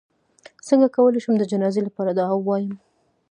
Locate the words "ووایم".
2.37-2.73